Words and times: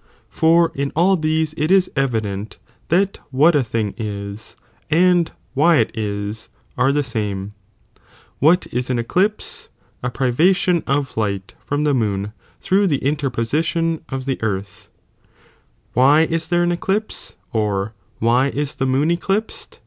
J 0.00 0.04
For 0.30 0.72
in 0.74 0.92
all 0.96 1.14
these 1.18 1.52
it 1.58 1.70
is 1.70 1.90
evident 1.94 2.56
that 2.88 3.12
Ji.J'an^^'ll 3.16 3.24
what 3.32 3.54
a 3.54 3.62
thing 3.62 3.94
ia 4.00 4.34
and 4.90 5.30
why 5.52 5.76
it 5.76 5.94
ia 5.94 6.32
are 6.78 6.90
the 6.90 7.02
same; 7.04 7.52
what 8.38 8.62
!''J?*'*v 8.62 8.76
ia 8.78 8.92
an 8.92 8.98
eclipse? 8.98 9.68
a 10.02 10.08
privation 10.08 10.82
of 10.86 11.14
light 11.18 11.54
from 11.62 11.84
the 11.84 11.92
moon 11.92 12.28
thcwULl^tB 12.28 12.60
through 12.62 12.86
the 12.86 13.04
interposition 13.06 14.00
of 14.08 14.24
the 14.24 14.42
earth. 14.42 14.88
Why 15.92 16.22
ia 16.22 16.28
J^"!!"'''^ 16.28 16.48
there 16.48 16.62
an 16.62 16.72
eclipse, 16.72 17.36
or 17.52 17.92
why 18.20 18.48
is 18.48 18.76
the 18.76 18.86
moon 18.86 19.10
eclipsed 19.10 19.80